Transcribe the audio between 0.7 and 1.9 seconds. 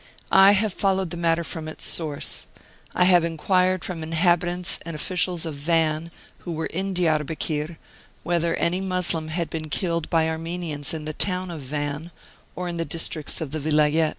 followed the matter from its